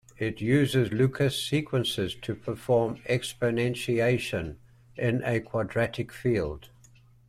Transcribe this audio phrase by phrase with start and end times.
[0.17, 4.55] It uses Lucas sequences to perform exponentiation
[4.97, 6.69] in a quadratic field.